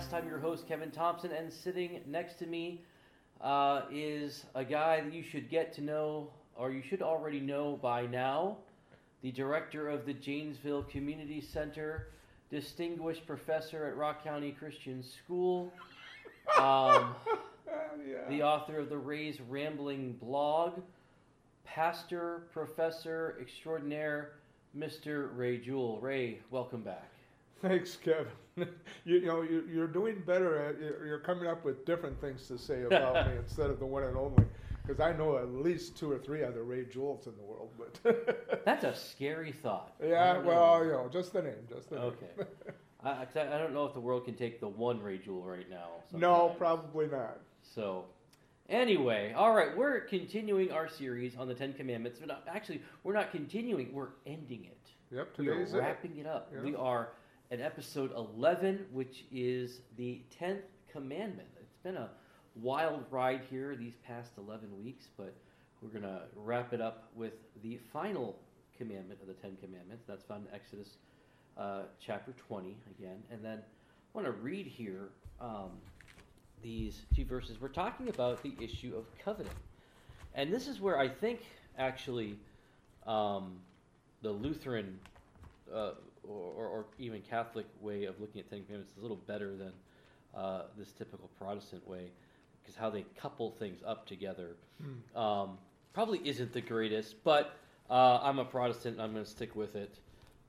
[0.00, 0.14] Podcast.
[0.14, 2.82] I'm your host, Kevin Thompson, and sitting next to me
[3.40, 7.78] uh, is a guy that you should get to know, or you should already know
[7.82, 8.56] by now,
[9.22, 12.08] the director of the Janesville Community Center,
[12.50, 15.72] distinguished professor at Rock County Christian School,
[16.58, 17.14] um,
[18.08, 18.28] yeah.
[18.28, 20.80] the author of the Ray's Rambling blog,
[21.64, 24.32] pastor, professor extraordinaire,
[24.76, 25.36] Mr.
[25.36, 25.98] Ray Jewell.
[26.00, 27.08] Ray, welcome back.
[27.60, 28.26] Thanks, Kevin.
[28.56, 28.66] you,
[29.04, 32.58] you know, you, you're doing better at you're you're coming up with different things to
[32.58, 34.44] say about me instead of the one and only.
[34.86, 38.62] Because I know at least two or three other Ray Jewels in the world, but
[38.64, 39.92] That's a scary thought.
[40.02, 42.04] Yeah, well, you know, just the name, just the name.
[42.06, 42.50] Okay.
[43.04, 45.18] I, I 'cause I I don't know if the world can take the one Ray
[45.18, 45.88] Jewel right now.
[46.12, 47.38] no, probably not.
[47.62, 48.06] So,
[48.68, 52.18] anyway, all right, we're continuing our series on the Ten Commandments.
[52.24, 54.76] But actually, we're not continuing; we're ending it.
[55.14, 55.78] Yep, We are today's it.
[55.78, 56.50] wrapping it up.
[56.54, 56.62] Yeah.
[56.62, 57.10] We are
[57.50, 61.48] at episode eleven, which is the tenth commandment.
[61.60, 62.10] It's been a
[62.56, 65.34] wild ride here these past eleven weeks, but
[65.82, 68.36] we're gonna wrap it up with the final
[68.76, 70.04] commandment of the Ten Commandments.
[70.06, 70.96] That's found in Exodus
[71.58, 75.08] uh, chapter twenty again, and then I want to read here
[75.40, 75.70] um,
[76.62, 77.60] these two verses.
[77.60, 79.56] We're talking about the issue of covenant.
[80.34, 81.40] and this is where I think
[81.78, 82.36] actually
[83.06, 83.56] um,
[84.22, 84.98] the Lutheran
[85.74, 85.92] uh,
[86.28, 89.72] or, or, even Catholic way of looking at Ten Commandments is a little better than
[90.34, 92.10] uh, this typical Protestant way,
[92.62, 94.56] because how they couple things up together
[95.16, 95.58] um,
[95.92, 97.22] probably isn't the greatest.
[97.24, 97.56] But
[97.88, 99.98] uh, I'm a Protestant, and I'm going to stick with it,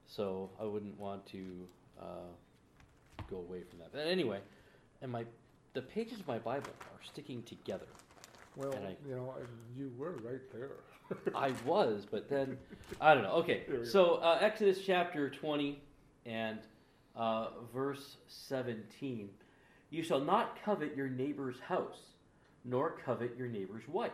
[0.07, 1.45] so I wouldn't want to
[1.99, 2.31] uh,
[3.29, 3.91] go away from that.
[3.91, 4.39] But anyway,
[5.01, 5.25] and my
[5.73, 7.87] the pages of my Bible are sticking together.
[8.55, 10.71] Well, And I- you know, and you were right there.
[11.35, 12.57] I was, but then
[13.01, 13.33] I don't know.
[13.33, 13.89] Okay, There we go.
[13.89, 15.81] so uh, Exodus chapter twenty
[16.25, 16.59] and
[17.15, 19.29] uh, verse seventeen:
[19.89, 21.99] You shall not covet your neighbor's house,
[22.63, 24.11] nor covet your neighbor's wife,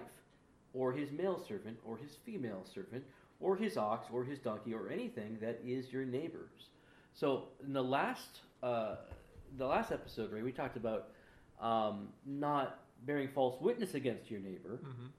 [0.73, 3.03] or his male servant, or his female servant,
[3.39, 6.69] or his ox, or his donkey, or anything that is your neighbor's.
[7.13, 8.95] So in the last uh,
[9.59, 11.09] the last episode, Ray, we talked about
[11.61, 14.80] um, not bearing false witness against your neighbor.
[14.84, 15.09] Mhm.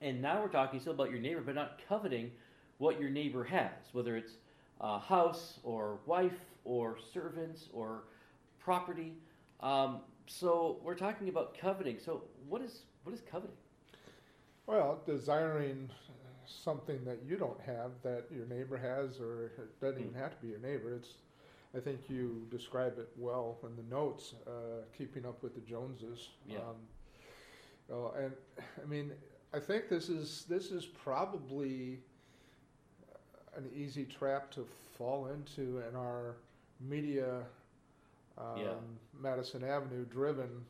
[0.00, 2.32] And now we're talking still about your neighbor, but not coveting
[2.78, 4.36] what your neighbor has, whether it's
[4.80, 8.04] a house or wife or servants or
[8.58, 9.16] property.
[9.60, 11.98] Um, so we're talking about coveting.
[11.98, 13.56] So what is what is coveting?
[14.66, 15.90] Well, desiring
[16.46, 20.18] something that you don't have that your neighbor has, or it doesn't even Hmm.
[20.20, 20.94] have to be your neighbor.
[20.94, 21.18] It's,
[21.74, 24.34] I think you describe it well in the notes.
[24.46, 26.30] Uh, keeping up with the Joneses.
[26.46, 26.58] Yeah.
[26.58, 26.76] Um,
[27.92, 28.32] oh, and
[28.82, 29.12] I mean,
[29.52, 32.00] I think this is this is probably
[33.56, 34.66] an easy trap to
[34.98, 36.36] fall into in our
[36.80, 37.42] media.
[38.36, 38.74] Um, Yeah.
[39.20, 40.64] Madison Avenue driven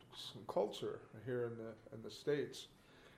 [0.49, 2.67] culture here in the in the states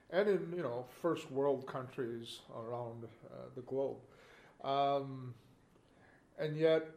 [0.09, 3.97] and in you know first world countries around uh, the globe,
[4.63, 5.33] um,
[6.39, 6.87] and yet,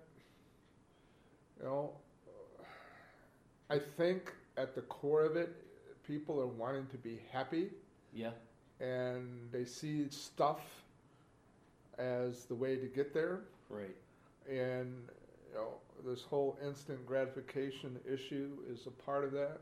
[1.59, 1.91] you know,
[3.69, 5.55] I think at the core of it,
[6.11, 7.69] people are wanting to be happy,
[8.13, 8.31] Yeah,
[8.81, 10.61] and they see stuff
[11.99, 13.95] as the way to get there, right.
[14.49, 14.95] and
[15.49, 19.59] you know this whole instant gratification issue is a part of that.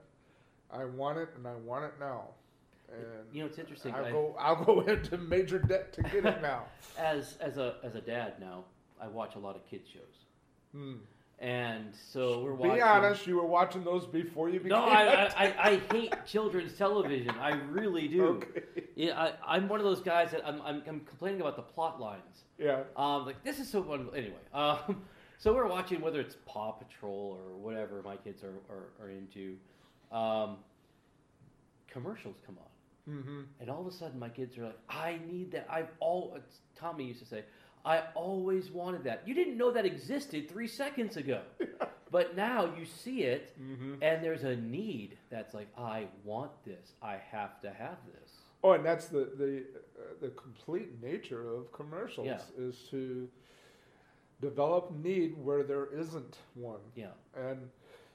[0.71, 2.29] I want it, and I want it now.
[2.91, 3.05] And
[3.35, 3.95] You know, it's interesting.
[3.95, 4.37] I'll I- go.
[4.39, 6.65] I'll go into major debt to get it now.
[6.99, 8.65] as as a as a dad now,
[9.01, 10.17] I watch a lot of kids shows,
[10.73, 10.95] Hmm.
[11.41, 12.75] And so we're watching.
[12.77, 14.71] Be honest, you were watching those before you became.
[14.79, 17.31] No, I, I, I, I hate children's television.
[17.31, 18.25] I really do.
[18.27, 18.63] Okay.
[18.97, 22.01] Yeah, I, I'm one of those guys that I'm, I'm, I'm complaining about the plot
[22.01, 22.45] lines.
[22.59, 22.81] Yeah.
[22.97, 24.09] Um, like this is so fun.
[24.17, 25.03] Anyway, um,
[25.39, 29.57] so we're watching whether it's Paw Patrol or whatever my kids are are, are into.
[30.11, 30.57] Um,
[31.91, 32.65] commercials come on,
[33.15, 33.41] Mm-hmm.
[33.61, 36.37] and all of a sudden my kids are like, "I need that." I've all
[36.77, 37.45] Tommy used to say,
[37.85, 41.43] "I always wanted that." You didn't know that existed three seconds ago,
[42.11, 44.03] but now you see it, Mm-hmm.
[44.03, 46.93] and there's a need that's like, "I want this.
[47.03, 48.31] I have to have this."
[48.65, 49.65] Oh, and that's the the
[49.99, 52.41] uh, the complete nature of commercials Yeah.
[52.59, 53.29] is to
[54.41, 56.81] develop need where there isn't one.
[56.95, 57.09] Yeah.
[57.37, 57.69] And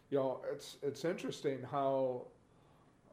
[0.09, 2.23] you know, it's it's interesting how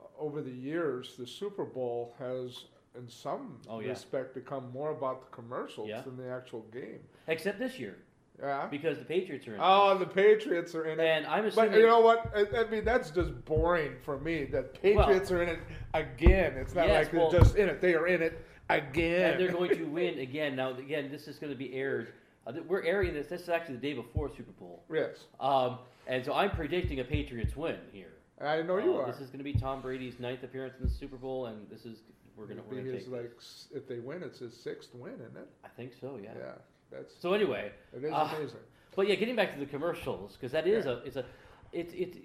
[0.01, 2.65] uh, over the years the Super Bowl has,
[2.97, 3.91] in some Oh, yeah.
[3.91, 6.01] respect, become more about the commercials Yeah.
[6.03, 7.01] than the actual game.
[7.29, 7.97] Except this year
[8.41, 8.67] Yeah.
[8.71, 9.61] because the Patriots are in.
[9.61, 9.65] it.
[9.65, 11.05] Oh, the Patriots are in it.
[11.07, 12.31] and I'm assuming But you know what?
[12.35, 14.45] I, I mean, that's just boring for me.
[14.47, 15.61] That Patriots are in it
[15.95, 16.55] again.
[16.55, 17.81] It's not Yes, like they're just in it.
[17.81, 19.33] They are in it again.
[19.33, 20.57] and they're going to win again.
[20.57, 22.13] Now, again, this is going to be aired
[22.47, 23.27] Uh, we're airing this.
[23.29, 27.05] This is actually the day before Super Bowl, Yes, um, and so I'm predicting a
[27.05, 28.15] Patriots win here.
[28.41, 29.07] I know you Uh, are.
[29.07, 31.85] This is going to be Tom Brady's ninth appearance in the Super Bowl, and this
[31.85, 31.99] is
[32.37, 33.13] we're going to It'll we're be his, take.
[33.13, 35.49] like s- if they win, it's his sixth win, isn't it?
[35.65, 36.19] I think so.
[36.23, 36.31] Yeah.
[36.39, 36.53] Yeah,
[36.91, 38.35] that's So anyway, it is Ah.
[38.37, 38.61] amazing.
[38.97, 40.93] but yeah, getting back to the commercials because that is Yeah.
[40.93, 41.25] a it's a
[41.73, 42.19] it's it's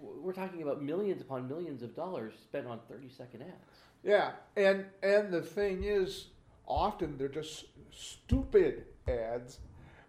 [0.00, 3.80] we're talking about millions upon millions of dollars spent on thirty second ads.
[4.02, 6.28] Yeah, and and the thing is,
[6.66, 9.58] often they're just stupid ads,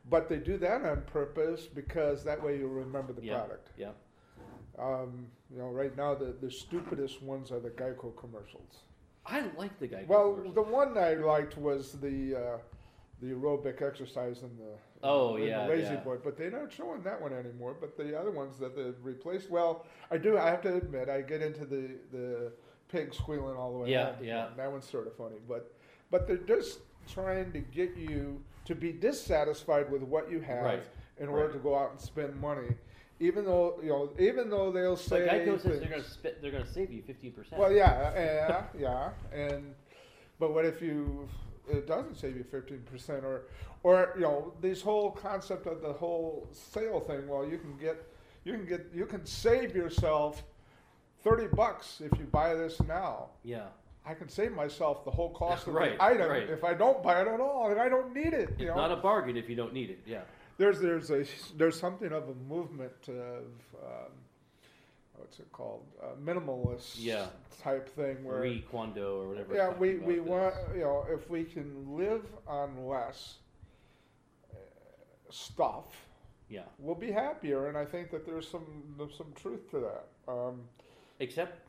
[0.09, 3.39] but they do that on purpose because that way you'll remember the Yeah.
[3.39, 3.71] product.
[3.77, 3.91] Yeah.
[4.77, 8.83] Um, you know, right now the, the stupidest ones are the Geico commercials.
[9.27, 10.05] I like the guy.
[10.07, 12.57] Well, the one I liked was the uh,
[13.21, 15.95] the aerobic exercise in the Oh, in the yeah, lazy yeah.
[15.97, 17.75] boy, but they're not showing that one anymore.
[17.79, 20.37] But the other ones that they've replaced, well, I do.
[20.37, 22.51] I have to admit, I get into the the
[22.89, 24.23] pig squealing all the way Yeah, home.
[24.23, 24.47] yeah.
[24.57, 25.71] That one's sort of funny, but
[26.09, 30.83] but they're just trying to get you to be dissatisfied with what you have Right,
[31.19, 31.53] in order right.
[31.53, 32.69] to go out and spend money,
[33.19, 36.41] even though you know, even though they'll say but Geico says they're going to spit,
[36.41, 37.59] they're going to save you fifteen percent.
[37.59, 39.73] well, yeah, uh, yeah, yeah, and
[40.39, 41.27] but what if you
[41.69, 43.43] it doesn't save you fifteen percent or
[43.83, 47.27] or you know this whole concept of the whole sale thing?
[47.27, 47.97] Well, you can get
[48.43, 50.43] you can get you can save yourself
[51.23, 53.27] thirty bucks if you buy this now.
[53.43, 53.65] yeah.
[54.09, 56.49] I can save myself the whole cost of Right, the item right.
[56.49, 58.51] if I don't buy it at all, and I don't need it.
[58.51, 59.99] It's You know, not a bargain if you don't need it.
[60.05, 60.21] Yeah.
[60.57, 61.23] There's there's a
[61.55, 63.45] there's something of a movement of
[63.83, 64.11] um,
[65.15, 67.27] what's it called uh, minimalist Yeah.
[67.63, 69.55] type thing where Marie Kondo or whatever.
[69.55, 73.35] yeah we, we about want you know if we can live on less
[74.53, 74.57] uh,
[75.29, 75.85] stuff
[76.49, 76.61] Yeah.
[76.79, 78.65] we'll be happier and I think that there's some
[78.97, 80.61] there's some truth to that um,
[81.19, 81.67] Except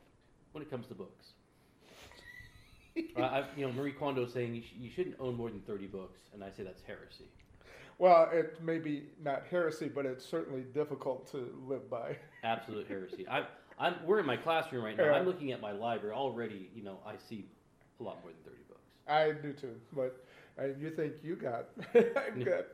[0.53, 1.29] when it comes to books.
[3.17, 5.87] uh, you know, Marie Kondo is saying you, sh- you shouldn't own more than 30
[5.87, 7.25] books, and I say that's heresy.
[7.99, 13.27] Well it may be not heresy but it's certainly difficult to live by Absolute heresy.
[13.29, 13.45] I'm,
[13.79, 15.05] I'm, we're in my classroom right now.
[15.07, 15.13] Yeah.
[15.13, 16.15] I'm looking at my library.
[16.15, 17.47] Already, you know, I see
[18.01, 18.81] a lot more than 30 books.
[19.09, 20.25] I do too, but
[20.59, 21.67] uh, you think you got?
[21.95, 22.67] I've got,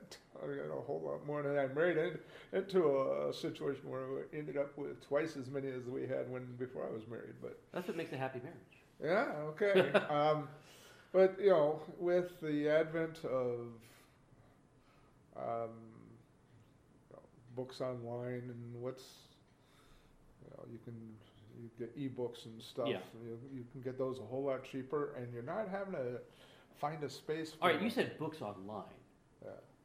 [0.42, 2.18] I got a whole lot more than I married in,
[2.52, 6.44] into a, situation where we ended up with twice as many as we had when
[6.58, 7.34] before I was married.
[7.40, 8.78] But That's what makes a happy marriage.
[9.02, 9.92] yeah, okay.
[10.10, 10.48] um,
[11.12, 13.68] but you know, with the advent of
[15.36, 15.70] um,
[17.10, 17.22] you know,
[17.56, 19.04] books online and what's
[20.42, 20.94] you know, you can
[21.60, 22.88] you get ebooks and stuff.
[22.88, 22.98] Yeah.
[23.24, 26.20] You, you can get those a whole lot cheaper, and you're not having to
[26.80, 27.52] find a space.
[27.52, 28.84] For All right, you said books online.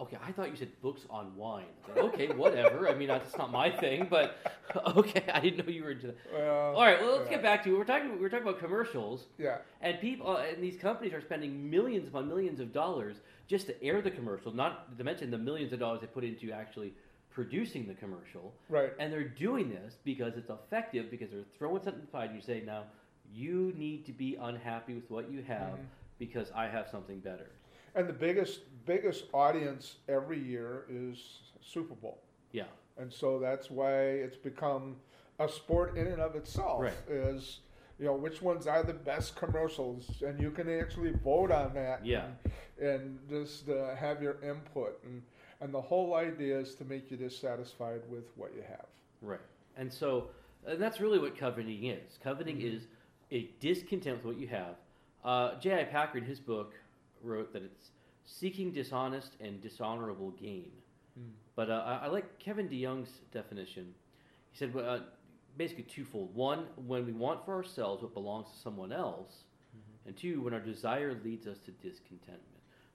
[0.02, 1.66] Okay, I thought you said books on wine.
[1.88, 2.88] Said, okay, whatever.
[2.88, 4.38] I mean, that's not my thing, but
[4.96, 6.18] okay, I didn't know you were into that.
[6.34, 7.36] Well, All right, well, let's yeah.
[7.36, 8.18] get back to we're talking.
[8.20, 12.30] We're talking about commercials, Yeah, and people uh, and these companies are spending millions upon
[12.30, 13.18] millions of dollars
[13.48, 14.54] just to air the commercial.
[14.54, 16.94] Not to mention the millions of dollars they put into actually
[17.32, 18.54] producing the commercial.
[18.70, 18.92] right.
[19.00, 22.64] And they're doing this because it's effective because they're throwing something aside and you say,
[22.66, 22.84] now,
[23.34, 25.86] you need to be unhappy with what you have Mhm.
[26.18, 27.48] because I have something better.
[27.96, 32.20] And the biggest biggest audience every year is Super Bowl,
[32.52, 32.64] Yeah.
[32.98, 34.96] and so that's why it's become
[35.40, 36.82] a sport in and of itself.
[36.82, 36.94] Right.
[37.08, 37.60] Is
[38.00, 42.06] you know which ones are the best commercials, and you can actually vote on that.
[42.06, 42.26] Yeah.
[42.80, 45.22] And, and just uh, have your input, and
[45.62, 48.86] and the whole idea is to make you dissatisfied with what you have.
[49.22, 49.42] Right.
[49.78, 50.30] And so
[50.66, 52.18] and that's really what coveting is.
[52.24, 52.76] Coveting Mhm.
[52.76, 52.88] is
[53.32, 54.76] a discontent with what you have.
[55.24, 55.84] Uh, J.I.
[55.86, 56.74] Packer, in his book,
[57.24, 57.92] wrote that it's
[58.26, 60.72] seeking dishonest and dishonorable gain.
[61.56, 63.94] But uh, I, I like Kevin DeYoung's definition.
[64.52, 65.00] He said uh,
[65.58, 66.34] basically twofold.
[66.34, 69.44] One, when we want for ourselves what belongs to someone else,
[70.06, 72.44] and two, when our desire leads us to discontentment.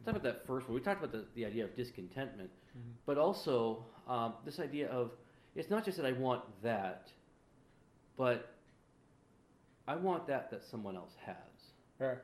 [0.00, 0.74] We talked about that first one.
[0.74, 2.50] We talked about the, the idea of discontentment,
[3.06, 5.12] but also um, this idea of
[5.54, 7.10] it's not just that I want that,
[8.16, 8.54] but
[9.86, 11.36] I want that that someone else has.
[12.00, 12.14] Yeah.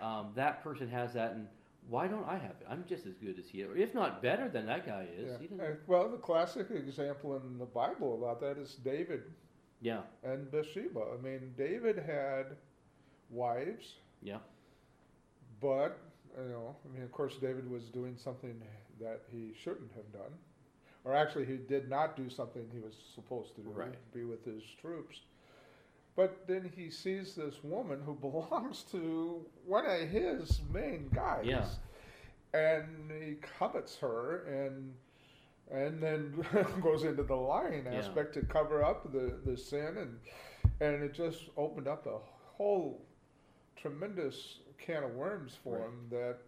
[0.00, 1.46] Um, that person has that, and
[1.88, 2.66] why don't I have it?
[2.68, 5.30] I'm just as good as he or if not better than that guy is.
[5.40, 5.66] Yeah.
[5.86, 9.22] Well, the classic example in the Bible about that is David
[9.80, 11.00] yeah, and Bathsheba.
[11.18, 12.56] I mean, David had
[13.30, 14.38] wives, yeah,
[15.60, 15.98] but
[16.36, 18.60] you know, I mean, of course, David was doing something
[19.00, 20.32] that he shouldn't have done,
[21.04, 23.94] or actually, he did not do something he was supposed to do, Right.
[24.12, 25.20] be with his troops.
[26.18, 31.64] But then he sees this woman who belongs to one of his main guys, Yeah.
[32.52, 34.94] and he covets her, and
[35.70, 36.44] and then
[36.82, 37.98] goes into the lying Yeah.
[37.98, 40.18] aspect to cover up the, the sin, and
[40.80, 42.18] and it just opened up a
[42.56, 43.00] whole
[43.76, 45.84] tremendous can of worms for Right.
[45.86, 46.38] him that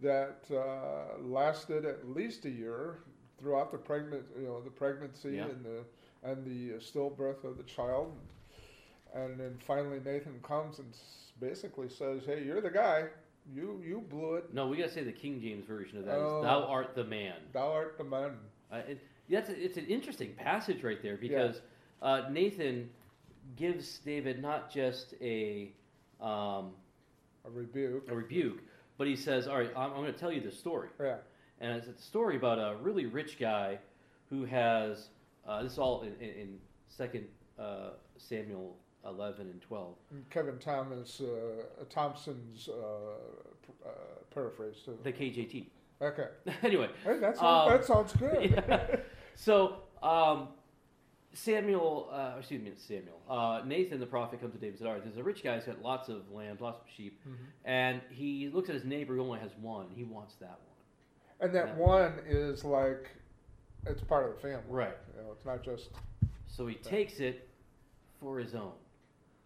[0.00, 3.00] that uh, lasted at least a year
[3.40, 5.46] throughout the pregnant, you know, the pregnancy Yeah.
[5.46, 5.84] and the
[6.22, 8.12] and the stillbirth of the child,
[9.14, 10.88] and then finally Nathan comes and
[11.40, 13.04] basically says, "Hey, you're the guy.
[13.54, 14.52] You you blew it.
[14.52, 16.42] No, we gotta say the King James version of that Oh.
[16.42, 18.32] "Thou art the man." Thou art the man."
[18.70, 19.00] Uh, it,
[19.30, 21.60] that's a, it's an interesting passage right there because
[22.02, 22.90] uh, Nathan
[23.56, 25.72] gives David not just a
[26.20, 26.72] um,
[27.46, 28.10] A rebuke.
[28.10, 28.60] a rebuke,
[28.98, 31.16] but he says, "All right, I'm, I'm going to tell you the story." Yeah.
[31.60, 33.78] And it's a story about a really rich guy
[34.30, 35.08] who has
[35.46, 37.26] uh, this is all in, in, in Second
[37.58, 39.94] uh, Samuel eleven and twelve.
[40.10, 42.72] And Kevin Thomas uh, Thompson's uh,
[43.86, 43.90] uh,
[44.34, 44.98] paraphrase too.
[45.02, 45.66] The KJT.
[46.00, 46.28] Okay.
[46.62, 48.50] anyway, Hey, that sounds, Um, that sounds good.
[48.68, 48.96] yeah.
[49.34, 50.48] So um,
[51.34, 53.20] Samuel, uh, excuse me, Samuel.
[53.28, 55.64] Uh, Nathan the prophet comes to David and "All right, there's a rich guy who's
[55.64, 57.34] got lots of lambs, lots of sheep, Mhm.
[57.64, 59.86] and he looks at his neighbor who only has one.
[59.94, 60.76] He wants that one."
[61.40, 61.74] And that Yeah.
[61.76, 63.10] one is like,
[63.86, 64.64] it's part of the family.
[64.68, 64.96] Right.
[65.16, 65.90] You know, it's not just.
[66.48, 67.48] So he takes it
[68.20, 68.72] for his own,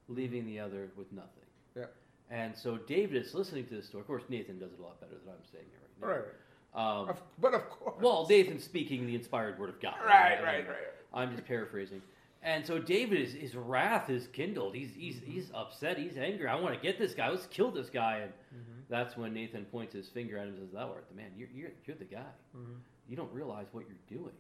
[0.08, 1.28] leaving the other with nothing.
[1.76, 1.84] Yeah.
[2.30, 4.00] And so David is listening to this story.
[4.02, 6.16] Of course, Nathan does it a lot better than I'm saying it right now.
[6.16, 7.02] Right.
[7.02, 7.96] Um, Of, but of course.
[8.00, 9.96] well, Nathan's speaking the inspired word of God.
[10.04, 10.76] Right, And right, right.
[11.12, 12.00] I'm just paraphrasing.
[12.44, 14.74] And so David is his wrath is kindled.
[14.74, 15.96] He's he's he's upset.
[15.98, 16.48] He's angry.
[16.48, 17.28] I want to get this guy.
[17.28, 18.18] Let's kill this guy.
[18.20, 18.82] And Mhm.
[18.88, 21.30] that's when Nathan points his finger at him and says, "Thou art the man.
[21.36, 22.32] You're you're, you're the guy.
[22.56, 22.78] Mhm.
[23.08, 24.34] You don't realize what you're doing.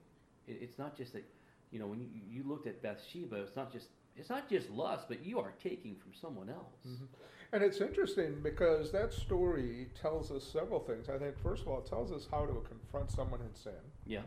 [0.48, 1.22] It, it's not just that,
[1.70, 5.06] you know, when you, you looked at Bathsheba, it's not just it's not just lust,
[5.08, 6.86] but you are taking from someone else.
[6.86, 7.08] Mhm.
[7.52, 11.08] And it's interesting because that story tells us several things.
[11.08, 13.74] I think, first of all, it tells us how to confront someone in sin.
[14.06, 14.22] Yeah,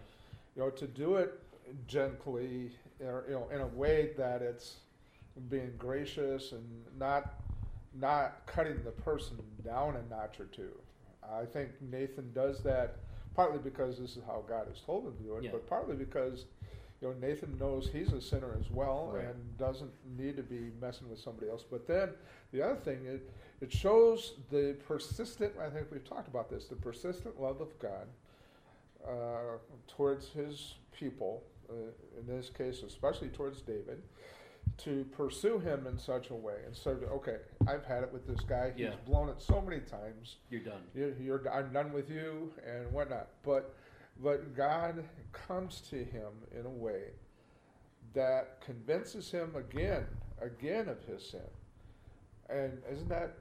[0.56, 1.40] You know, to do it
[1.88, 4.78] gently, or, you know, in a way that it's
[5.50, 7.42] being gracious and not
[7.98, 10.78] not cutting the person down a notch or two.
[11.24, 12.98] I think Nathan does that
[13.34, 15.52] partly because this is how God has told him to do it, Yeah.
[15.52, 16.46] but partly because
[17.06, 19.26] you know Nathan knows he's a sinner as well Right.
[19.26, 21.64] and doesn't need to be messing with somebody else.
[21.70, 22.10] But then
[22.52, 23.30] the other thing it
[23.62, 25.54] it shows the persistent.
[25.60, 26.66] I think we've talked about this.
[26.66, 28.08] The persistent love of God
[29.08, 29.58] uh,
[29.88, 31.74] towards His people, uh,
[32.20, 34.02] in this case, especially towards David,
[34.80, 36.56] to pursue him in such a way.
[36.66, 38.72] And so, okay, I've had it with this guy.
[38.76, 38.96] He's Yeah.
[39.06, 40.38] blown it so many times.
[40.50, 40.82] you're done.
[40.94, 43.28] You're, you're, I'm done with you and whatnot.
[43.44, 43.74] But,
[44.22, 45.04] but God
[45.34, 47.10] comes to him in a way
[48.14, 50.06] that convinces him again,
[50.42, 51.42] again of his sin.
[52.50, 53.34] And isn't that,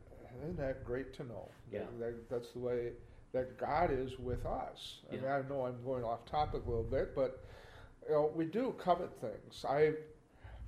[0.43, 1.49] isn't that great to know?
[1.73, 1.81] Yeah.
[1.99, 2.93] that- that's the way
[3.33, 5.01] that God is with us.
[5.11, 7.45] I mean, I know I'm going off topic a little bit, but
[8.09, 9.65] you know, we do covet things.
[9.69, 9.95] I,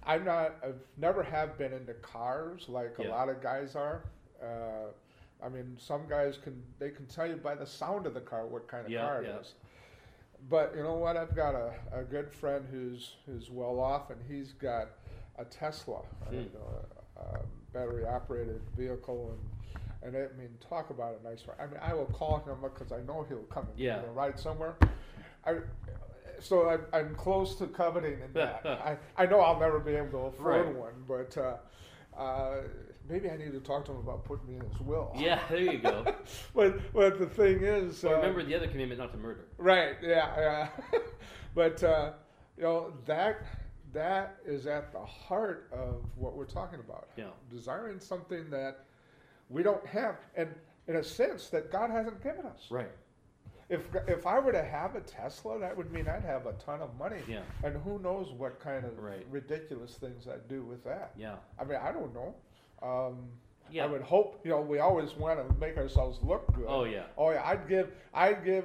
[0.04, 0.56] I'm not.
[0.64, 4.04] I've never have been into cars like a lot of guys are.
[4.42, 4.90] Uh,
[5.44, 8.46] I mean, some guys can they can tell you by the sound of the car
[8.46, 9.40] what kind of Yeah, car it yeah.
[9.40, 9.54] is.
[10.48, 11.16] But you know what?
[11.16, 14.88] I've got a, a good friend who's who's well off, and he's got
[15.38, 16.44] a Tesla, Hmm.
[17.16, 17.38] a, a
[17.72, 19.36] battery operated vehicle,
[20.02, 21.56] and and I mean, talk about a nice ride.
[21.60, 24.02] I mean, I will call him because I know he'll come and Yeah.
[24.14, 24.76] ride somewhere.
[25.44, 25.56] I,
[26.38, 28.60] so I'm, I'm close to coveting in that.
[28.66, 30.74] I, I know I'll never be able to afford Right.
[30.76, 31.56] one, but uh,
[32.20, 32.58] uh,
[33.08, 35.12] maybe I need to talk to him about putting me in his will.
[35.16, 36.04] Yeah, there you go.
[36.54, 39.46] but but the thing is, But uh, remember the other commandment not to murder.
[39.58, 39.96] Right.
[40.02, 40.68] Yeah.
[40.92, 40.98] Yeah.
[41.54, 42.12] but uh,
[42.56, 43.42] you know that
[43.92, 47.08] that is at the heart of what we're talking about.
[47.16, 47.26] Yeah.
[47.50, 48.84] Desiring something that
[49.48, 50.48] we don't have, and
[50.88, 52.66] in a sense that God hasn't given us.
[52.70, 52.90] Right.
[53.68, 56.80] If if I were to have a Tesla, that would mean I'd have a ton
[56.80, 57.18] of money.
[57.28, 57.40] Yeah.
[57.64, 59.26] And who knows what kind of Right.
[59.28, 61.12] ridiculous things I'd do with that.
[61.16, 61.36] Yeah.
[61.58, 62.34] I mean, I don't know.
[62.82, 63.28] Um,
[63.70, 63.84] Yeah.
[63.84, 66.66] I would hope, you know, we always want to make ourselves look good.
[66.68, 67.04] Oh yeah.
[67.18, 68.64] Oh yeah, I'd give, I'd give,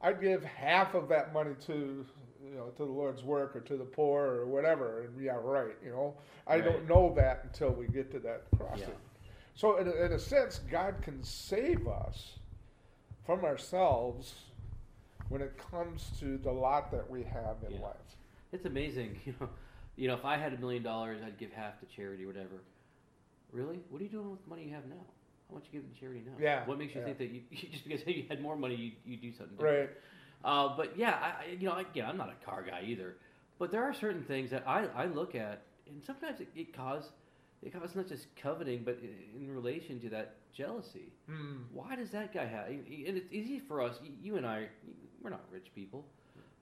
[0.00, 2.04] I'd give half of that money to,
[2.42, 5.02] you know, to the Lord's work or to the poor or whatever.
[5.02, 5.76] And yeah, right.
[5.84, 6.14] You know,
[6.48, 6.64] I Right.
[6.64, 8.80] don't know that until we get to that crossing.
[8.80, 8.94] Yeah.
[9.54, 12.38] So in a, in a sense, God can save us
[13.26, 14.34] from ourselves
[15.28, 17.82] when it comes to the lot that we have in Yeah.
[17.82, 18.16] life.
[18.52, 19.48] It's amazing, you know.
[19.96, 22.62] You know, if I had a million dollars, I'd give half to charity or whatever.
[23.52, 23.80] Really?
[23.90, 24.96] What are you doing with the money you have now?
[25.48, 26.32] How much you giving to charity now?
[26.40, 27.06] Yeah, What makes you yeah.
[27.06, 27.42] think that you
[27.72, 29.70] just because you had more money, you you do something Right.
[29.70, 29.90] different?
[30.44, 33.16] Uh, but yeah, I, you know, again, I'm not a car guy either.
[33.58, 37.10] But there are certain things that I, I look at, and sometimes it, it cause
[37.62, 38.98] it causes not just coveting, but
[39.38, 41.12] in relation to that jealousy.
[41.30, 41.64] Mm.
[41.74, 42.68] Why does that guy have?
[42.68, 43.96] And it's easy for us.
[44.22, 44.68] You and I,
[45.22, 46.06] we're not rich people.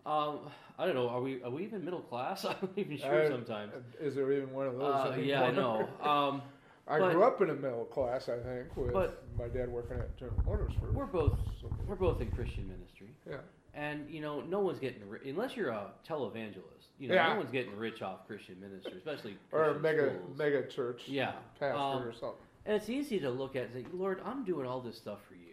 [0.04, 0.40] Um,
[0.78, 1.08] I don't know.
[1.08, 1.40] Are we?
[1.44, 2.44] Are we even middle class?
[2.44, 3.72] I'm not even sure I- sometimes.
[4.00, 4.94] Is there even one of those?
[4.94, 5.88] Uh, yeah, I know.
[6.02, 6.42] Um,
[6.88, 9.98] I But- grew up in a middle class, I think, with But- my dad working
[9.98, 10.90] at General Motors for.
[10.92, 11.38] We're both
[11.86, 13.40] we're both in Christian ministry, yeah.
[13.74, 16.88] and you know, no one's getting ri- unless you're a televangelist.
[16.98, 17.32] You know, Yeah.
[17.34, 20.38] no one's getting rich off Christian ministry, especially Or a mega schools.
[20.38, 22.40] mega church Yeah, pastor um, or something.
[22.66, 25.34] And it's easy to look at and say, Lord, I'm doing all this stuff for
[25.34, 25.44] you.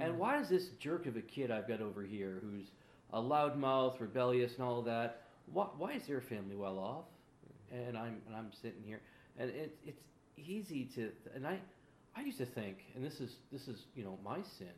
[0.00, 0.16] And Mm.
[0.16, 2.70] why is this jerk of a kid I've got over here who's
[3.12, 5.22] a loudmouth, rebellious, and all that?
[5.52, 7.04] Why, why is their family well off?
[7.70, 9.00] And I'm and I'm sitting here,
[9.36, 10.00] and it, it's
[10.36, 11.10] easy to.
[11.34, 11.58] And I,
[12.16, 14.68] I used to think, and this is this is you know my sin.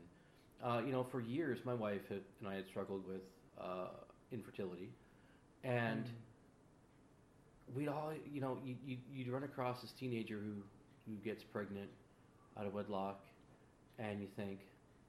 [0.65, 3.21] Uh, you know, for years my wife had, and I had struggled with
[3.61, 3.89] uh,
[4.33, 4.91] infertility,
[5.65, 7.77] and Mm.
[7.77, 10.55] we'd all you know you, you you'd run across this teenager who
[11.07, 11.89] who gets pregnant
[12.59, 13.21] out of wedlock,
[13.99, 14.61] and you think,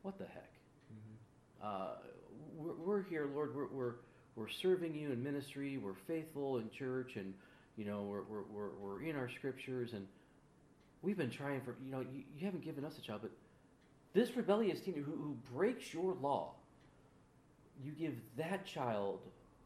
[0.03, 0.51] what the heck?
[0.93, 1.65] Mhm.
[1.65, 1.95] uh,
[2.57, 3.55] we're, we're here, Lord.
[3.55, 3.93] We're, we're
[4.35, 5.77] we're serving you in ministry.
[5.77, 7.33] We're faithful in church, and
[7.77, 10.05] you know we're we're we're, we're in our scriptures, and
[11.01, 13.31] we've been trying for you know you, you haven't given us a child, but
[14.13, 16.53] this rebellious teen who, who breaks your law,
[17.83, 19.19] you give that child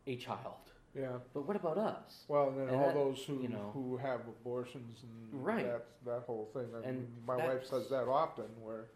[0.08, 0.56] a child.
[0.94, 1.20] Yeah.
[1.34, 2.26] But what about us?
[2.28, 5.66] Well, and then And all that, those who you know- who have abortions and Right.
[5.66, 6.68] that that whole thing.
[6.76, 8.88] I And mean, my wife says that often, where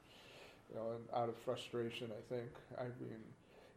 [0.70, 2.50] you know, and out of frustration, I think.
[2.78, 3.24] I mean,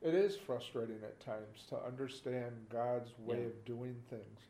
[0.02, 3.46] it is frustrating at times to understand God's way Yeah.
[3.46, 4.40] of doing things.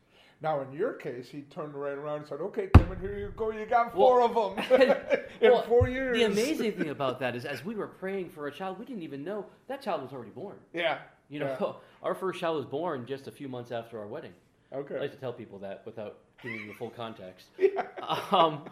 [0.41, 3.51] Now, in your case, he turned right around and said, "Okay, Kevin, here you go.
[3.51, 4.65] You got four of them
[5.41, 8.47] in Well, four years." The amazing thing about that is, as we were praying for
[8.47, 10.55] a child, we didn't even know that child was already born.
[10.73, 10.99] yeah.
[11.31, 14.31] You know, our first child was born just a few months after our wedding.
[14.73, 14.95] Okay.
[14.95, 17.45] I like to tell people that without giving the full context.
[18.31, 18.63] Um,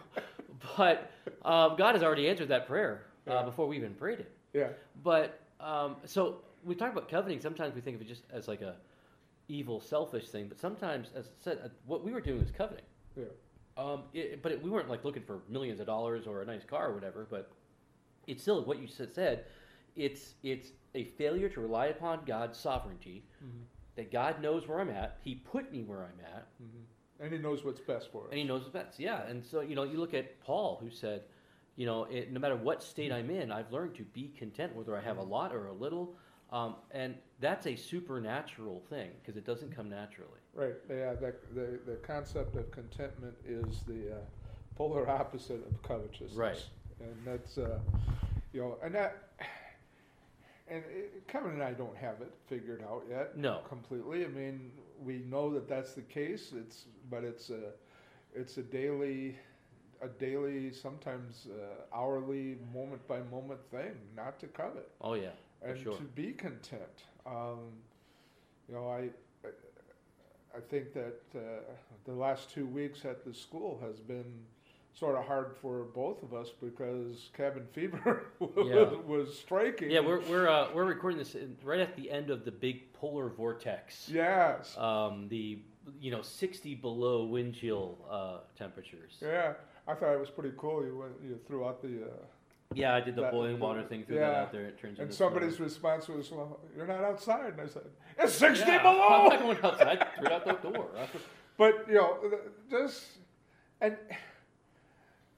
[0.75, 1.11] but
[1.45, 3.43] um, God has already answered that prayer uh, Yeah.
[3.43, 4.31] before we even prayed it.
[4.53, 4.69] Yeah.
[5.03, 7.39] But um, so we talk about coveting.
[7.41, 8.75] Sometimes we think of it just as like a
[9.47, 10.47] evil, selfish thing.
[10.47, 12.85] But sometimes, as I said, uh, what we were doing was coveting.
[13.15, 13.25] Yeah.
[13.77, 16.63] Um, it, but it, we weren't like looking for millions of dollars or a nice
[16.63, 17.27] car or whatever.
[17.29, 17.51] But
[18.27, 19.45] it's still what you said- said.
[19.95, 23.23] It's it's a failure to rely upon God's sovereignty.
[23.43, 23.63] Mhm.
[23.95, 25.17] That God knows where I'm at.
[25.23, 26.47] He put me where I'm at.
[26.61, 26.83] Mhm.
[27.19, 28.29] And he knows what's best for us.
[28.29, 28.99] And he knows the best.
[28.99, 29.25] Yeah.
[29.27, 31.23] And so, you know, you look at Paul, who said,
[31.75, 34.95] you know, it, no matter what state I'm in, I've learned to be content, whether
[34.95, 36.15] I have a lot or a little.
[36.51, 40.39] Um, and that's a supernatural thing because it doesn't come naturally.
[40.53, 40.75] Right.
[40.89, 41.13] Yeah.
[41.13, 44.19] That, the the concept of contentment is the uh,
[44.75, 46.33] polar opposite of covetousness.
[46.33, 46.63] Right.
[46.99, 47.79] And that's uh,
[48.53, 49.17] you know, and that,
[50.69, 53.37] and it, Kevin and I don't have it figured out yet.
[53.37, 53.59] No.
[53.67, 54.25] Completely.
[54.25, 54.71] I mean,
[55.03, 56.53] we know that that's the case.
[56.55, 57.71] It's but it's a
[58.33, 59.37] it's a daily
[60.01, 65.29] a daily sometimes uh, hourly moment by moment thing not to covet Oh, yeah.
[65.65, 65.95] And sure.
[65.97, 66.83] to be content.
[67.25, 67.59] Um,
[68.69, 69.09] you know, I
[70.55, 71.39] I think that uh,
[72.05, 74.25] the last two weeks at the school has been
[74.93, 78.83] sort of hard for both of us because cabin fever was, Yeah.
[79.05, 79.91] was striking.
[79.91, 82.91] Yeah, we're, we're, uh, we're recording this in, right at the end of the big
[82.93, 84.09] polar vortex.
[84.11, 85.59] yes, Um, the,
[86.01, 89.17] you know, 60 below wind chill uh, temperatures.
[89.21, 89.53] yeah.
[89.87, 90.83] I thought it was pretty cool.
[90.83, 92.25] You went, you threw out the uh,
[92.73, 95.11] Yeah, I did the That- boiling water thing, threw that out there, it turns and
[95.13, 95.65] somebody's snow.
[95.65, 99.39] response was, "Well, you're not outside." And I said, "It's sixty Yeah, below." I'm not
[99.39, 99.87] going outside.
[100.01, 100.89] I threw it out the door.
[101.57, 103.17] But you know, just
[103.81, 103.97] and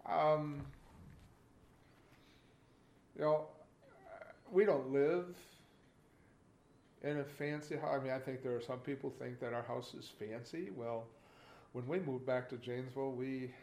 [0.06, 0.66] um,
[3.16, 3.48] you know,
[4.52, 5.28] we don't live
[7.04, 8.00] in a fancy house.
[8.02, 10.72] I mean, I think there are some people think that our house is fancy.
[10.76, 11.06] Well,
[11.72, 13.54] when we moved back to Janesville, we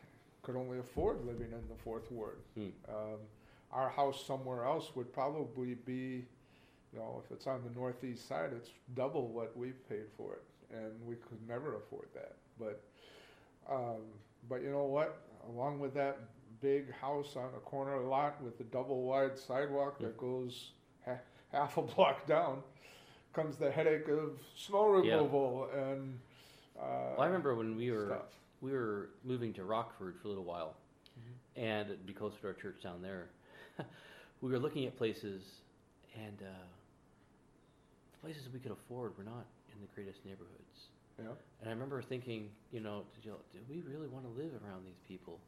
[0.42, 2.38] could only afford living in the fourth ward.
[2.54, 2.68] Hmm.
[2.88, 3.18] Um,
[3.72, 6.24] our house somewhere else would probably be,
[6.92, 10.42] you know, if it's on the northeast side, it's double what we've paid for it,
[10.76, 12.36] and we could never afford that.
[12.58, 12.82] But,
[13.70, 14.02] um,
[14.48, 15.20] but you know what?
[15.48, 16.18] Along with that
[16.60, 20.70] big house on a corner lot with the double wide sidewalk that goes
[21.04, 21.18] ha-
[21.52, 22.62] half a block down,
[23.32, 25.14] comes the headache of snow Yeah.
[25.16, 26.18] removal and.
[26.78, 26.82] Uh,
[27.16, 28.32] Well, I remember when we were stuff.
[28.60, 30.74] we were moving to Rockford for a little while,
[31.18, 31.60] Mm-hmm.
[31.60, 33.28] and it'd be closer to our church down there.
[34.40, 35.42] we were looking at places,
[36.14, 36.46] and uh,
[38.12, 40.88] the places we could afford were not in the greatest neighborhoods.
[41.18, 41.30] Yeah.
[41.60, 44.84] And I remember thinking, you know, did, you, do we really want to live around
[44.84, 45.38] these people?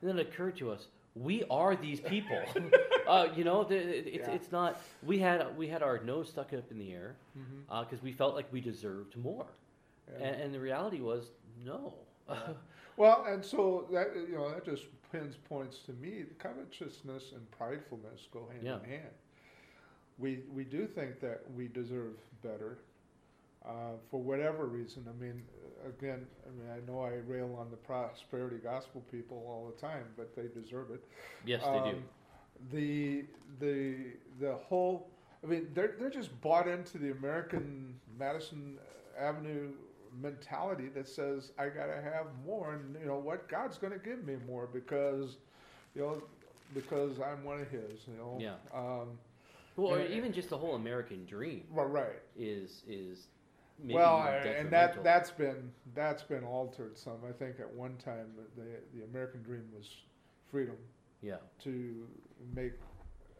[0.00, 2.38] And then it occurred to us, we are these people.
[3.08, 4.34] uh, you know, the, it, it's, Yeah.
[4.34, 4.80] it's not.
[5.02, 7.16] We had we had our nose stuck up in the air
[7.68, 9.46] because we felt like we deserved more,
[10.08, 10.26] Yeah.
[10.26, 11.30] and, and the reality was
[11.64, 11.94] no.
[12.98, 14.84] Well, and so that you know that just
[15.16, 16.22] pins points to me.
[16.22, 18.78] The covetousness and pridefulness go hand Yeah.
[18.78, 19.14] in hand.
[20.18, 22.78] We we do think that we deserve better,
[23.64, 25.06] uh, for whatever reason.
[25.08, 25.42] I mean,
[25.86, 30.04] again, I mean, I know I rail on the prosperity gospel people all the time,
[30.16, 31.04] but they deserve it.
[31.44, 31.96] Yes, they do.
[31.96, 32.04] Um,
[32.70, 33.24] The
[33.60, 35.10] the the whole.
[35.44, 38.78] I mean, they're they're just bought into the American Madison
[39.18, 39.72] Avenue
[40.20, 44.36] mentality that says I gotta have more, and you know what, God's gonna give me
[44.46, 45.36] more because,
[45.94, 46.22] you know,
[46.74, 48.06] because I'm one of His.
[48.06, 48.38] You know.
[48.40, 48.54] Yeah.
[48.74, 49.18] Um,
[49.76, 52.22] Well, or and- even just the whole American dream well, right.
[52.36, 53.28] is is
[53.78, 57.18] maybe well, and that that's been that's been altered some.
[57.28, 58.62] I think at one time the
[58.98, 59.88] the American dream was
[60.50, 60.76] freedom
[61.22, 62.06] yeah, to
[62.54, 62.72] make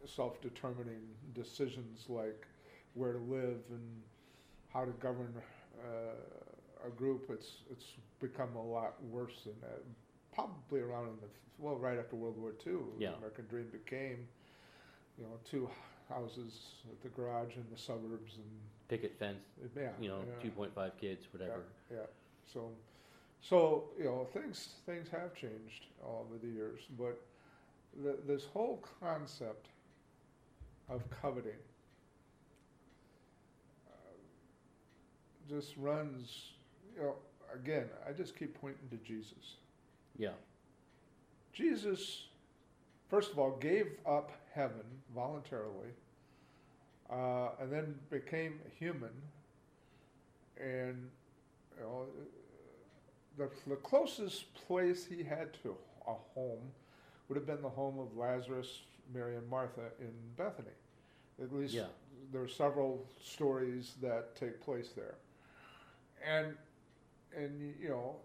[0.05, 1.01] self-determining
[1.35, 2.47] decisions like
[2.95, 4.03] where to live and
[4.73, 5.35] how to govern
[5.81, 6.15] uh,
[6.87, 7.31] a group.
[7.31, 7.85] It's it's
[8.21, 9.83] become a lot worse than that.
[10.35, 13.11] Probably around in the well, right after World War II, Yeah.
[13.11, 14.29] the American dream became,
[15.19, 15.71] you know, two
[16.09, 18.45] houses at the garage in the suburbs and
[18.89, 19.39] picket fence,
[19.75, 20.43] yeah, you know, yeah.
[20.43, 21.65] two point five kids, whatever.
[21.91, 22.07] Yeah, yeah.
[22.53, 22.71] So,
[23.41, 27.21] so you know, things things have changed over the years, but
[28.03, 29.69] the, this whole concept
[30.89, 31.59] of coveting
[33.89, 34.15] uh,
[35.49, 36.53] just runs.
[36.97, 37.15] You know,
[37.55, 39.57] again, I just keep pointing to Jesus.
[40.19, 40.31] Yeah,
[41.53, 42.25] Jesus,
[43.11, 45.91] first of all, gave up heaven voluntarily,
[47.11, 49.11] uh, and then became human.
[50.59, 51.11] And
[51.79, 52.07] you know,
[53.37, 55.77] the, the closest place he had to
[56.09, 56.63] a home
[57.29, 58.81] would have been the home of Lazarus,
[59.13, 60.69] Mary, and Martha in Bethany.
[61.43, 61.87] At least Yeah.
[62.33, 65.17] there are several stories that take place there.
[66.27, 66.57] And
[67.37, 68.17] and you know,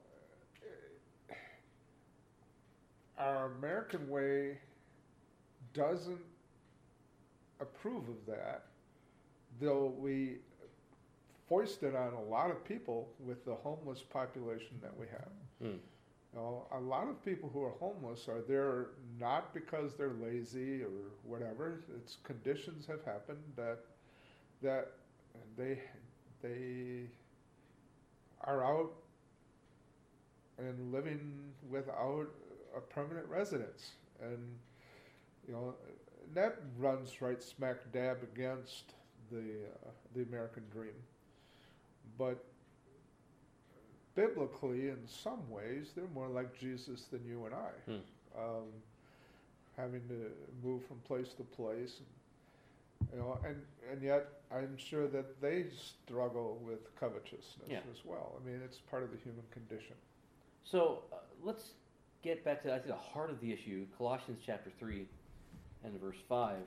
[3.18, 4.58] our American way
[5.74, 6.20] doesn't
[7.60, 8.66] approve of that,
[9.60, 10.38] though we
[11.48, 15.30] foist it on a lot of people with the homeless population that we have.
[15.62, 15.78] Hmm.
[16.34, 18.88] You know, a lot of people who are homeless are there
[19.20, 20.90] not because they're lazy or
[21.24, 21.82] whatever.
[21.98, 23.80] It's conditions have happened that
[24.64, 24.94] that
[25.58, 25.80] they
[26.42, 27.08] they
[28.42, 28.94] are out
[30.62, 32.28] and living without
[32.78, 34.40] a permanent residence, and
[35.48, 35.76] you know
[36.34, 38.94] that runs right smack dab against
[39.32, 39.40] the
[39.86, 40.94] uh, the American dream.
[42.18, 42.44] But
[44.16, 48.40] biblically, in some ways, they're more like Jesus than you and I, Hmm.
[48.40, 48.68] um,
[49.78, 50.32] having to
[50.64, 52.00] move from place to place.
[53.00, 57.80] And, you know, and, and yet I'm sure that they struggle with covetousness Yeah.
[57.92, 58.40] as well.
[58.42, 59.96] I mean, it's part of the human condition.
[60.64, 61.72] So uh, let's
[62.24, 65.08] get back to I think the heart of the issue, Colossians chapter three,
[65.84, 66.64] and verse five.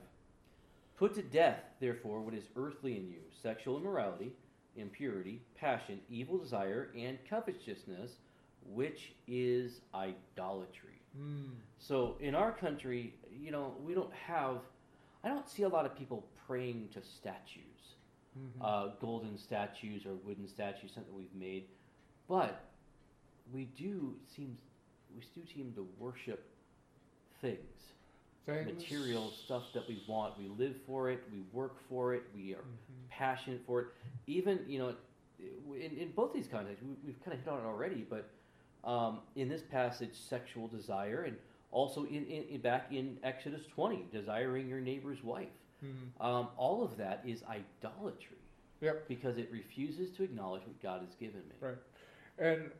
[0.97, 4.31] Put to death, therefore, what is earthly in you: sexual immorality,
[4.77, 8.11] impurity, passion, evil desire, and covetousness,
[8.73, 11.01] which is idolatry.
[11.19, 11.49] Mm.
[11.79, 14.57] So in our country, you know, we don't have.
[15.23, 17.61] I don't see a lot of people praying to statues
[18.37, 18.61] Mhm.
[18.61, 21.67] uh, golden statues or wooden statues, something we've made.
[22.27, 22.64] But
[23.53, 24.57] we do seem
[25.15, 26.45] we do seem to worship
[27.41, 27.59] things,
[28.45, 30.37] Things- material stuff that we want.
[30.37, 31.23] We live for it.
[31.31, 32.23] We work for it.
[32.35, 33.09] We are Mhm.
[33.09, 33.87] passionate for it.
[34.27, 34.95] Even you know,
[35.39, 38.05] in, in both these contexts, we, we've kind of hit on it already.
[38.09, 38.29] But
[38.83, 41.37] um, in this passage, sexual desire, and
[41.71, 45.47] also in, in, back in Exodus twenty, desiring your neighbor's wife.
[45.83, 46.23] Mhm.
[46.23, 48.37] Um, all of that is idolatry.
[48.81, 49.07] Yep.
[49.07, 51.55] Because it refuses to acknowledge what God has given me.
[51.59, 51.77] Right.
[52.37, 52.71] And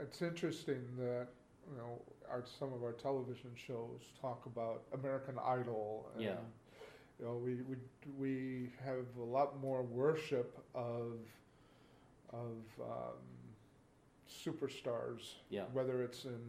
[0.00, 1.28] it's interesting that
[1.70, 6.08] you know our, some of our television shows talk about American Idol.
[6.14, 6.36] And, Yeah.
[7.20, 7.76] You know, we, we
[8.18, 11.18] we have a lot more worship of
[12.32, 13.20] of um,
[14.28, 15.34] superstars.
[15.48, 15.62] Yeah.
[15.72, 16.40] Whether it's in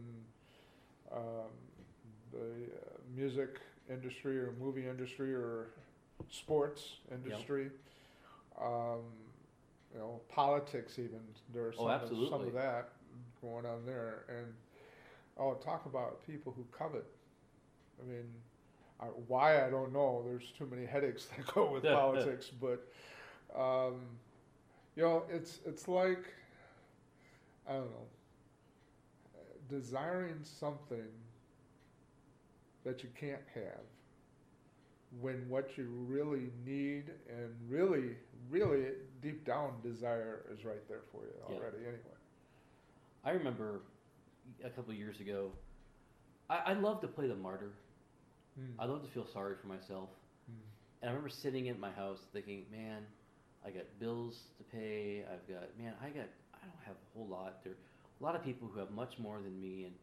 [1.12, 1.52] um,
[2.32, 5.68] the uh, music industry or movie industry or
[6.30, 7.70] sports industry.
[8.60, 9.02] Um,
[9.92, 11.20] you know, politics even.
[11.54, 12.90] There's Oh, some, of, some of that
[13.46, 14.24] going on there.
[14.28, 14.46] And
[15.38, 17.06] oh, talk about people who covet.
[18.02, 18.24] I mean,
[19.00, 20.22] I, why I don't know.
[20.26, 22.86] There's too many headaches that go with politics, but
[23.56, 24.00] um,
[24.96, 26.24] you know, it's it's like
[27.68, 28.06] I don't know,
[29.68, 31.08] desiring something
[32.84, 33.84] that you can't have
[35.20, 38.16] when what you really need and really,
[38.50, 38.84] really
[39.22, 41.56] deep down desire is right there for you Yeah.
[41.56, 42.15] already anyway.
[43.26, 43.80] I remember
[44.64, 45.50] a couple of years ago,
[46.48, 47.72] I, I love to play the martyr.
[48.58, 48.74] Mm.
[48.78, 50.08] I love to feel sorry for myself.
[51.02, 53.02] And I remember sitting in my house thinking, man,
[53.64, 55.24] I got bills to pay.
[55.30, 57.62] I've got man, I got I don't have a whole lot.
[57.64, 57.76] There are
[58.20, 59.94] a lot of people who have much more than me, and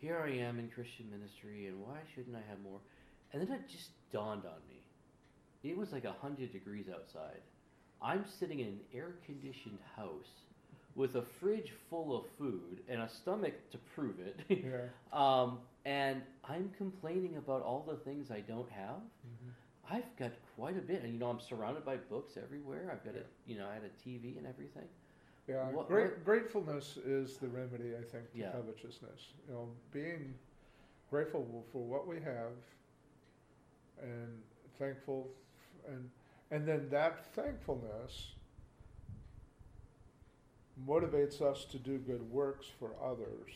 [0.00, 2.78] here I am in Christian ministry, and why shouldn't I have more?
[3.32, 4.80] And then it just dawned on me.
[5.62, 7.42] It was like a hundred degrees outside.
[8.00, 10.30] I'm sitting in an air-conditioned house
[10.96, 14.38] with a fridge full of food and a stomach to prove it.
[14.64, 14.86] Yeah.
[15.12, 18.96] um, and I'm complaining about all the things I don't have.
[19.26, 19.52] Mhm.
[19.92, 22.90] I've got quite a bit, and you know, I'm surrounded by books everywhere.
[22.92, 24.86] I've got a, you know, I had a TV and everything.
[25.48, 28.52] Yeah, What- great, what- gratefulness is the remedy, I think, to Yeah.
[28.52, 29.32] covetousness.
[29.48, 30.34] You know, being
[31.10, 32.52] grateful for what we have,
[34.02, 34.42] and
[34.78, 35.28] thankful,
[35.86, 36.10] f- and
[36.52, 38.34] and then that thankfulness
[40.86, 43.52] motivates us to do good works for others,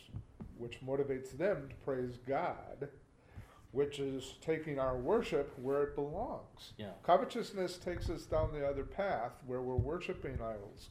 [0.58, 2.88] which motivates them to praise God,
[3.72, 6.72] which is taking our worship where it belongs.
[6.76, 6.90] Yeah.
[7.02, 10.90] Covetousness takes us down the other path where we're worshiping idols,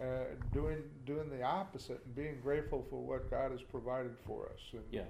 [0.00, 4.60] uh, doing doing the opposite, and being grateful for what God has provided for us.
[4.72, 5.02] And, Yeah.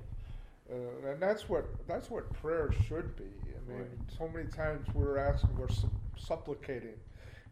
[0.71, 3.25] uh, and that's what that's what prayer should be.
[3.25, 3.89] I mean, Right.
[4.19, 6.99] so many times we're asking, we're su- supplicating,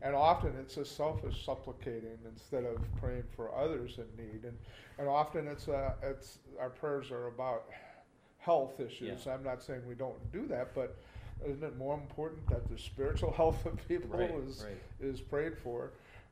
[0.03, 4.45] and often it's a selfish supplicating instead of praying for others in need.
[4.45, 4.57] And
[4.99, 7.65] and often it's uh, it's our prayers are about
[8.39, 9.27] health issues.
[9.27, 10.97] I'm not saying we don't do that, but
[11.47, 14.31] isn't it more important that the spiritual health of people Right.
[14.47, 14.83] is Right.
[15.01, 15.91] is prayed for?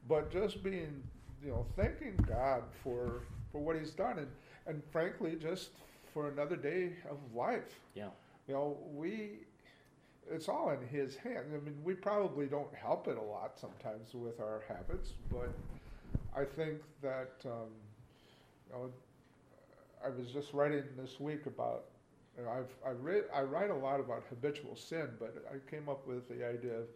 [0.08, 1.02] But just being,
[1.44, 4.28] you know, thanking God for for what He's done, and
[4.66, 5.70] and frankly, just
[6.12, 7.80] for another day of life.
[7.94, 8.08] Yeah.
[8.48, 9.46] You know, we.
[10.30, 11.52] It's all in His hands.
[11.54, 15.50] I mean, we probably don't help it a lot sometimes with our habits, but
[16.34, 17.70] I think that um,
[18.68, 18.90] you know,
[20.04, 21.84] I was just writing this week about.
[22.38, 25.88] You know, I've I read I write a lot about habitual sin, but I came
[25.88, 26.86] up with the idea of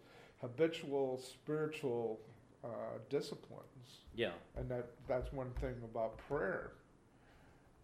[0.40, 2.20] habitual spiritual
[2.64, 2.68] uh,
[3.10, 4.30] disciplines, Yeah.
[4.56, 6.72] and that that's one thing about prayer.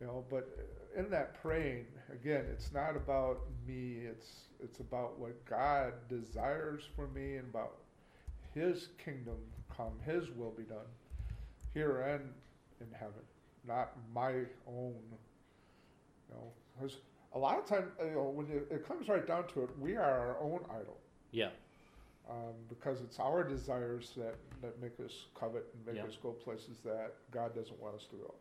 [0.01, 0.49] You know, but
[0.97, 3.99] in that praying, again, it's not about me.
[4.11, 7.77] It's it's about what God desires for me and about
[8.55, 9.37] His kingdom
[9.75, 10.89] come, His will be done,
[11.75, 12.23] here and
[12.81, 13.23] in heaven,
[13.67, 14.33] not my
[14.67, 14.95] own.
[16.29, 16.99] You know, 'cause
[17.35, 19.97] a lot of times, you know, when it, it comes right down to it, we
[19.97, 20.97] are our own idol
[21.31, 21.51] Yeah.
[22.29, 26.09] um, because it's our desires that, that make us covet and make Yeah.
[26.09, 28.35] us go places that God doesn't want us to go.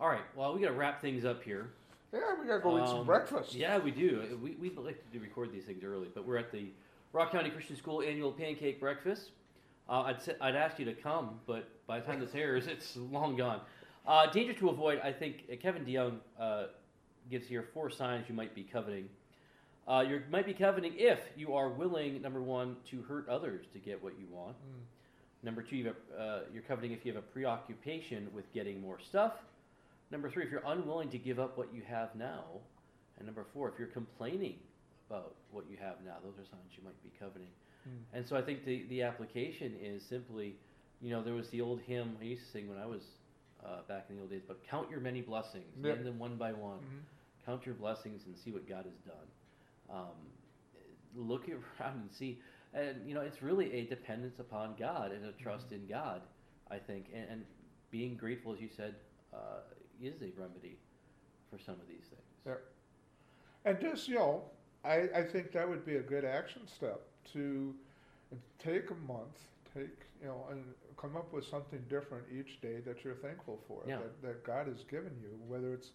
[0.00, 0.22] All right.
[0.34, 1.70] Well, we got to wrap things up here.
[2.12, 3.54] Yeah, we gotta go eat some Um, breakfast.
[3.54, 4.38] Yeah, we do.
[4.42, 6.66] We we like to record these things early, but we're at the
[7.14, 9.30] Rock County Christian School annual pancake breakfast.
[9.88, 12.96] Uh, I'd say, I'd ask you to come, but by the time this airs, it's
[12.96, 13.62] long gone.
[14.06, 15.00] Uh, danger to avoid.
[15.02, 16.64] I think uh, Kevin DeYoung uh,
[17.30, 19.08] gives here four signs you might be coveting.
[19.88, 23.78] Uh, you might be coveting if you are willing, number one, to hurt others to
[23.78, 24.54] get what you want.
[24.56, 25.44] Mm.
[25.44, 28.80] Number two, you have a, uh, you're coveting if you have a preoccupation with getting
[28.82, 29.32] more stuff.
[30.12, 32.44] Number three, if you're unwilling to give up what you have now.
[33.16, 34.56] And number four, if you're complaining
[35.08, 37.48] about what you have now, those are signs you might be coveting.
[37.88, 38.16] Mm.
[38.18, 40.54] And so I think the, the application is simply,
[41.00, 43.02] you know, there was the old hymn I used to sing when I was
[43.64, 45.96] uh, back in the old days, but count your many blessings, Yep.
[45.96, 46.78] name them one by one.
[46.78, 47.00] Mhm.
[47.46, 49.28] Count your blessings and see what God has done.
[49.98, 50.16] Um,
[51.14, 52.38] look around and see,
[52.74, 55.74] and you know, it's really a dependence upon God and a trust Mm-hmm.
[55.82, 56.22] in God.
[56.70, 57.44] I think, and, and
[57.90, 58.94] being grateful, as you said,
[59.34, 59.60] uh,
[60.00, 60.78] is a remedy
[61.50, 62.22] for some of these things.
[62.46, 62.54] Yeah.
[63.64, 64.44] And just, you know,
[64.84, 67.00] I, I think that would be a good action step
[67.32, 67.74] to
[68.58, 69.38] take a month,
[69.74, 70.64] take, you know, and
[70.96, 73.98] come up with something different each day that you're thankful for, Yeah.
[73.98, 75.90] that, that God has given you, whether it's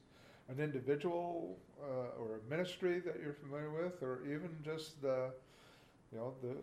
[0.49, 5.31] an individual uh, or a ministry that you're familiar with, or even just the,
[6.12, 6.55] you know, the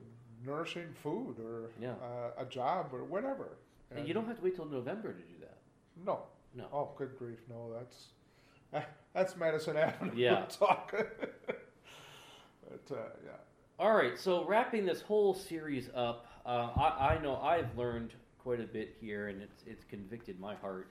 [0.47, 1.93] nourishing food or Yeah.
[2.03, 3.57] uh, a job or whatever.
[3.95, 5.59] And you don't have to wait till November to do that.
[6.05, 6.23] No.
[6.55, 6.67] No.
[6.73, 7.39] Oh, good grief!
[7.49, 10.45] No, that's that's Madison Avenue Yeah.
[10.49, 10.93] talk.
[11.49, 13.33] but uh, yeah,
[13.79, 18.61] All right, so wrapping this whole series up, uh, I, I know I've learned quite
[18.61, 20.89] a bit here, and it's it's convicted my heart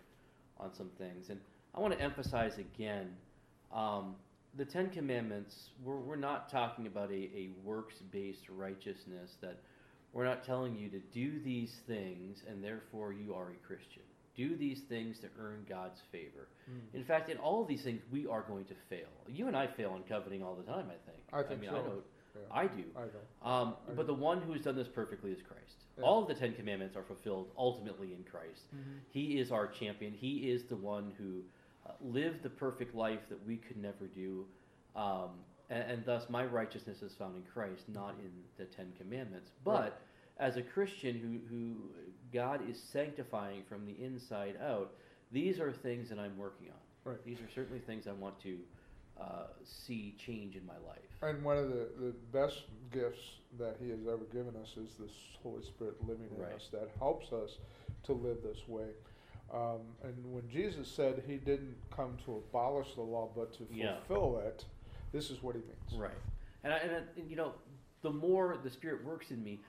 [0.59, 1.39] on some things, and
[1.75, 3.15] I want to emphasize again,
[3.73, 4.15] um,
[4.55, 5.69] the Ten Commandments.
[5.83, 9.57] We're we're not talking about a, a works based righteousness that
[10.13, 14.03] we're not telling you to do these things and therefore you are a Christian.
[14.35, 16.47] Do these things to earn God's favor.
[16.93, 19.07] In fact, in all of these things, we are going to fail.
[19.27, 20.85] You and I fail in coveting all the time.
[20.87, 21.21] I think.
[21.31, 21.75] I think mean, so.
[21.77, 22.03] I know
[22.35, 22.41] Yeah.
[22.61, 22.83] I do.
[22.95, 23.51] I know.
[23.51, 25.83] Um, I but the one who has done this perfectly is Christ.
[25.97, 26.03] Yeah.
[26.05, 28.63] All of the Ten Commandments are fulfilled ultimately in Christ.
[29.09, 30.13] He is our champion.
[30.13, 31.41] He is the one who
[31.87, 34.45] uh, lived the perfect life that we could never do.
[34.95, 35.29] Um,
[35.69, 39.51] and, and thus, my righteousness is found in Christ, not in the Ten Commandments.
[39.63, 40.01] But
[40.39, 41.75] as a Christian who, who
[42.33, 44.93] God is sanctifying from the inside out,
[45.31, 47.11] these are things that I'm working on.
[47.11, 47.23] Right.
[47.25, 48.57] These are certainly things I want to
[49.19, 50.99] uh, see change in my life.
[51.21, 53.21] And one of the, the best gifts
[53.59, 56.53] that He has ever given us is this Holy Spirit living in Right.
[56.55, 57.57] us that helps us
[58.05, 58.87] to live this way.
[59.53, 63.97] Um, and when Jesus said He didn't come to abolish the law but to Yeah.
[64.07, 64.65] fulfill it,
[65.11, 66.01] this is what He means.
[66.01, 66.11] Right.
[66.63, 67.53] And, I, and, I, and you know,
[68.01, 69.59] the more the Spirit works in me,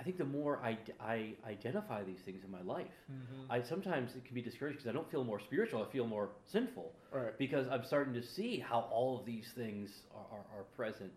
[0.00, 2.90] I think the more I, I identify these things in my life.
[3.10, 3.46] Mhm.
[3.50, 5.82] I sometimes it can be discouraged because I don't feel more spiritual.
[5.82, 7.36] I feel more sinful right.
[7.38, 11.12] because I'm starting to see how all of these things are, are, are present.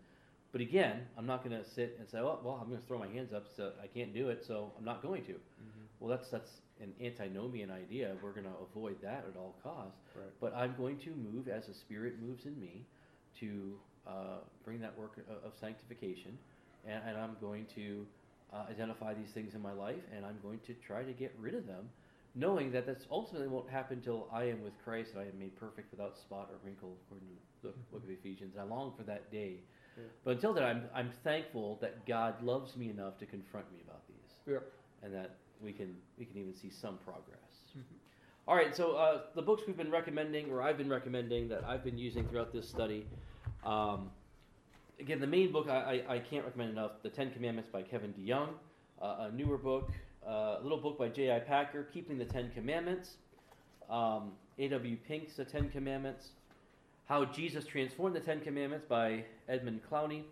[0.52, 2.98] But again, I'm not going to sit and say, "Oh, well, I'm going to throw
[2.98, 5.86] my hands up, so I can't do it, so I'm not going to." Mhm.
[5.98, 8.14] Well, that's that's an antinomian idea.
[8.22, 9.98] We're going to avoid that at all costs.
[10.14, 10.30] Right.
[10.40, 12.84] But I'm going to move as the Spirit moves in me
[13.40, 16.38] to uh, bring that work of, of sanctification,
[16.86, 18.06] and, and I'm going to
[18.52, 21.54] uh, identify these things in my life, and I'm going to try to get rid
[21.54, 21.88] of them,
[22.34, 25.56] knowing that that's ultimately won't happen until I am with Christ and I am made
[25.58, 28.56] perfect without spot or wrinkle, according to the book of Ephesians.
[28.58, 29.56] I long for that day.
[29.96, 30.04] Yeah.
[30.24, 34.06] But until then, I'm, I'm thankful that God loves me enough to confront me about
[34.06, 34.58] these Yeah.
[35.02, 37.72] and that we can we can even see some progress.
[37.76, 37.82] Mhm.
[38.46, 41.82] All right, so uh, the books we've been recommending, or I've been recommending, that I've
[41.82, 43.06] been using throughout this study.
[43.64, 44.10] Um,
[45.00, 48.12] again, the main book I, I, I can't recommend enough: The Ten Commandments by Kevin
[48.14, 48.50] DeYoung.
[49.00, 49.90] Uh, a newer book,
[50.26, 51.40] uh, a little book by J.I.
[51.40, 53.16] Packer, Keeping the Ten Commandments.
[53.90, 54.96] Um, A.W.
[55.06, 56.30] Pink's The Ten Commandments.
[57.04, 60.22] How Jesus Transformed the Ten Commandments by Edmund Clowney.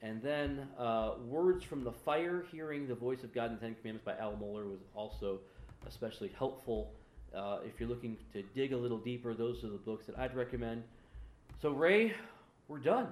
[0.00, 3.74] And then uh, Words from the Fire, Hearing the Voice of God in the Ten
[3.74, 5.40] Commandments by Al Mohler was also
[5.86, 6.92] especially helpful.
[7.34, 10.36] Uh, if you're looking to dig a little deeper, those are the books that I'd
[10.36, 10.84] recommend.
[11.60, 12.14] So, Ray,
[12.68, 13.08] we're done.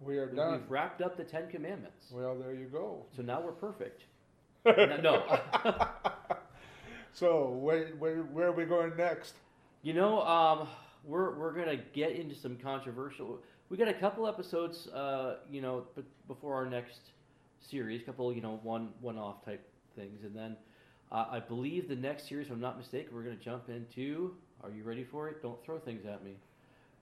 [0.00, 0.52] We are done.
[0.52, 2.06] We've wrapped up the Ten Commandments.
[2.10, 3.04] Well, there you go.
[3.14, 4.02] So now we're perfect.
[4.64, 5.38] no.
[7.12, 9.34] So, where, where, where are we going next?
[9.82, 10.68] You know, um,
[11.04, 13.40] we're we're gonna get into some controversial.
[13.68, 17.00] We got a couple episodes, uh, you know, b- before our next
[17.60, 20.56] series, couple, you know, one one off type things, and then
[21.10, 24.34] uh, I believe the next series, if I'm not mistaken, we're gonna jump into.
[24.62, 25.42] Are you ready for it?
[25.42, 26.32] Don't throw things at me.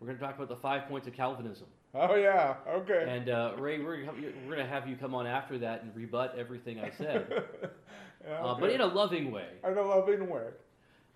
[0.00, 2.56] We're gonna talk about the five points of Calvinism, Oh, yeah.
[2.68, 3.06] Okay.
[3.08, 4.04] and uh, Ray, we're
[4.46, 7.26] we're gonna have you come on after that and rebut everything I said,
[8.26, 9.46] Yeah, uh, but in a loving way.
[9.64, 10.48] I know loving way.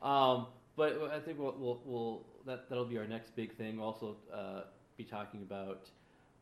[0.02, 3.76] Um, but I think we'll, we'll, we'll that that'll be our next big thing.
[3.76, 4.62] We'll also uh,
[4.96, 5.88] be talking about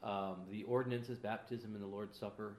[0.02, 2.56] um, the ordinances, baptism, and the Lord's Supper.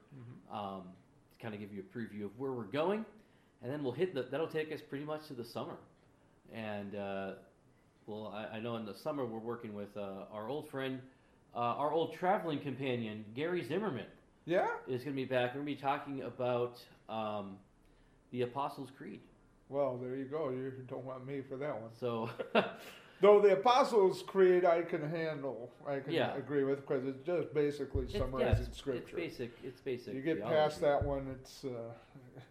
[0.52, 0.84] Um,
[1.32, 3.06] to kind of give you a preview of where we're going,
[3.64, 4.24] and then we'll hit the.
[4.24, 5.78] That'll take us pretty much to the summer,
[6.54, 7.32] and uh,
[8.06, 11.00] well, I, I know in the summer we're working with uh, our old friend,
[11.56, 14.06] uh, our old traveling companion Gary Zimmerman
[14.46, 14.68] Yeah?
[14.88, 15.54] is going to be back.
[15.56, 17.58] We're going to be talking about um,
[18.32, 19.20] the Apostles' Creed.
[19.70, 20.50] Well, there you go.
[20.50, 21.92] You don't want me for that one.
[22.00, 22.30] So.
[23.22, 26.36] Though the Apostles' Creed I can handle, I can Yeah.
[26.36, 29.18] agree with because it's just basically It's- summarizing yeah, it's, Scripture.
[29.20, 29.52] It's basic.
[29.64, 30.14] It's basic.
[30.16, 30.56] you get theology.
[30.56, 31.64] past that one, it's.
[31.66, 31.70] Uh,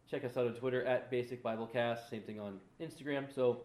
[0.09, 2.09] Check us out on Twitter at Basic Biblecast.
[2.09, 3.25] Same thing on Instagram.
[3.33, 3.63] So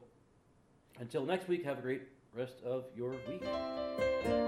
[0.98, 2.02] until next week, have a great
[2.34, 4.41] rest of your week.